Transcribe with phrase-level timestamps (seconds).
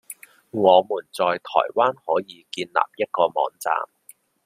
[0.49, 3.71] 我們在台灣可以建立一個網站